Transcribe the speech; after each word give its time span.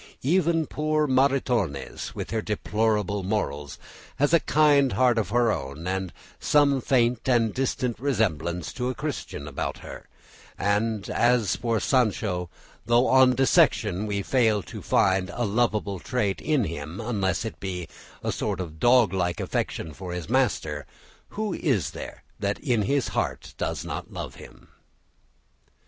Even 0.23 0.65
poor 0.65 1.05
Maritornes, 1.05 2.15
with 2.15 2.31
her 2.31 2.41
deplorable 2.41 3.21
morals, 3.21 3.77
has 4.15 4.33
a 4.33 4.39
kind 4.39 4.93
heart 4.93 5.19
of 5.19 5.29
her 5.29 5.51
own 5.51 5.85
and 5.85 6.11
"some 6.39 6.81
faint 6.81 7.29
and 7.29 7.53
distant 7.53 7.99
resemblance 7.99 8.73
to 8.73 8.89
a 8.89 8.95
Christian 8.95 9.47
about 9.47 9.77
her;" 9.85 10.07
and 10.57 11.07
as 11.07 11.55
for 11.55 11.79
Sancho, 11.79 12.49
though 12.83 13.05
on 13.05 13.35
dissection 13.35 14.07
we 14.07 14.23
fail 14.23 14.63
to 14.63 14.81
find 14.81 15.29
a 15.35 15.45
lovable 15.45 15.99
trait 15.99 16.41
in 16.41 16.63
him, 16.63 16.99
unless 16.99 17.45
it 17.45 17.59
be 17.59 17.87
a 18.23 18.31
sort 18.31 18.59
of 18.59 18.79
dog 18.79 19.13
like 19.13 19.39
affection 19.39 19.93
for 19.93 20.13
his 20.13 20.27
master, 20.27 20.87
who 21.29 21.53
is 21.53 21.91
there 21.91 22.23
that 22.39 22.57
in 22.61 22.81
his 22.81 23.09
heart 23.09 23.53
does 23.59 23.85
not 23.85 24.11
love 24.11 24.33
him? 24.37 24.69